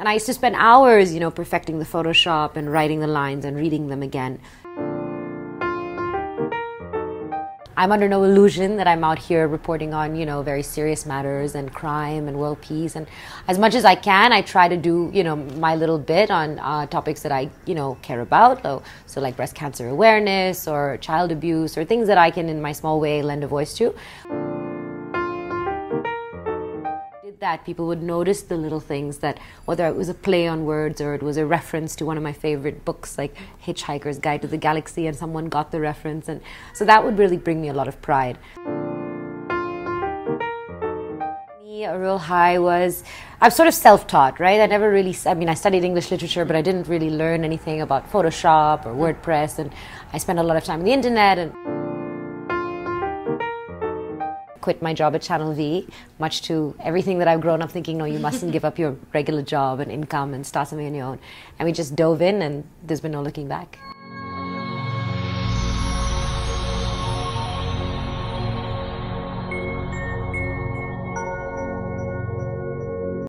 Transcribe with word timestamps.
And 0.00 0.08
I 0.08 0.14
used 0.14 0.24
to 0.26 0.34
spend 0.34 0.56
hours, 0.56 1.12
you 1.12 1.20
know, 1.20 1.30
perfecting 1.30 1.78
the 1.78 1.84
Photoshop 1.84 2.56
and 2.56 2.72
writing 2.72 3.00
the 3.00 3.06
lines 3.06 3.44
and 3.44 3.54
reading 3.54 3.88
them 3.88 4.02
again. 4.02 4.40
I'm 7.76 7.92
under 7.92 8.08
no 8.08 8.24
illusion 8.24 8.78
that 8.78 8.86
I'm 8.86 9.04
out 9.04 9.18
here 9.18 9.46
reporting 9.46 9.92
on, 9.92 10.16
you 10.16 10.24
know, 10.24 10.42
very 10.42 10.62
serious 10.62 11.04
matters 11.04 11.54
and 11.54 11.70
crime 11.70 12.28
and 12.28 12.38
world 12.38 12.62
peace. 12.62 12.96
And 12.96 13.06
as 13.46 13.58
much 13.58 13.74
as 13.74 13.84
I 13.84 13.94
can, 13.94 14.32
I 14.32 14.40
try 14.40 14.68
to 14.68 14.76
do, 14.78 15.10
you 15.12 15.22
know, 15.22 15.36
my 15.36 15.76
little 15.76 15.98
bit 15.98 16.30
on 16.30 16.58
uh, 16.60 16.86
topics 16.86 17.20
that 17.20 17.32
I, 17.32 17.50
you 17.66 17.74
know, 17.74 17.98
care 18.00 18.22
about. 18.22 18.62
So, 18.62 18.82
so 19.04 19.20
like 19.20 19.36
breast 19.36 19.54
cancer 19.54 19.86
awareness 19.88 20.66
or 20.66 20.96
child 21.02 21.30
abuse 21.30 21.76
or 21.76 21.84
things 21.84 22.06
that 22.06 22.16
I 22.16 22.30
can, 22.30 22.48
in 22.48 22.62
my 22.62 22.72
small 22.72 23.00
way, 23.00 23.20
lend 23.20 23.44
a 23.44 23.48
voice 23.48 23.74
to 23.74 23.94
that 27.40 27.64
people 27.64 27.86
would 27.86 28.02
notice 28.02 28.42
the 28.42 28.56
little 28.56 28.80
things 28.80 29.18
that 29.18 29.38
whether 29.64 29.86
it 29.86 29.96
was 29.96 30.10
a 30.10 30.14
play 30.14 30.46
on 30.46 30.66
words 30.66 31.00
or 31.00 31.14
it 31.14 31.22
was 31.22 31.38
a 31.38 31.46
reference 31.46 31.96
to 31.96 32.04
one 32.04 32.18
of 32.18 32.22
my 32.22 32.34
favorite 32.34 32.84
books 32.84 33.16
like 33.16 33.34
hitchhiker's 33.64 34.18
guide 34.18 34.42
to 34.42 34.48
the 34.48 34.58
galaxy 34.58 35.06
and 35.06 35.16
someone 35.16 35.48
got 35.48 35.70
the 35.70 35.80
reference 35.80 36.28
and 36.28 36.42
so 36.74 36.84
that 36.84 37.02
would 37.02 37.16
really 37.18 37.38
bring 37.38 37.58
me 37.62 37.68
a 37.68 37.72
lot 37.72 37.88
of 37.88 38.00
pride 38.02 38.38
a 41.82 41.98
real 41.98 42.18
high 42.18 42.58
was 42.58 43.02
I'm 43.40 43.50
sort 43.50 43.68
of 43.68 43.74
self-taught, 43.74 44.38
right? 44.38 44.60
I 44.60 44.66
never 44.66 44.90
really, 44.90 45.16
I 45.24 45.32
mean, 45.32 45.48
I 45.48 45.54
studied 45.54 45.82
English 45.82 46.10
literature, 46.10 46.44
but 46.44 46.54
I 46.54 46.60
didn't 46.60 46.88
really 46.88 47.08
learn 47.08 47.42
anything 47.42 47.80
about 47.80 48.12
Photoshop 48.12 48.84
or 48.84 48.92
WordPress, 48.92 49.58
and 49.58 49.72
I 50.12 50.18
spent 50.18 50.38
a 50.38 50.42
lot 50.42 50.58
of 50.58 50.64
time 50.64 50.80
on 50.80 50.84
the 50.84 50.92
internet 50.92 51.38
and 51.38 51.69
quit 54.60 54.82
my 54.82 54.94
job 54.94 55.14
at 55.14 55.22
Channel 55.22 55.54
V, 55.54 55.88
much 56.18 56.42
to 56.42 56.74
everything 56.80 57.18
that 57.18 57.28
I've 57.28 57.40
grown 57.40 57.62
up 57.62 57.70
thinking, 57.70 57.98
no, 57.98 58.04
you 58.04 58.18
mustn't 58.18 58.52
give 58.52 58.64
up 58.64 58.78
your 58.78 58.96
regular 59.12 59.42
job 59.42 59.80
and 59.80 59.90
income 59.90 60.34
and 60.34 60.46
start 60.46 60.68
something 60.68 60.86
on 60.86 60.94
your 60.94 61.06
own. 61.06 61.18
And 61.58 61.66
we 61.66 61.72
just 61.72 61.96
dove 61.96 62.22
in, 62.22 62.42
and 62.42 62.64
there's 62.82 63.00
been 63.00 63.12
no 63.12 63.22
looking 63.22 63.48
back. 63.48 63.78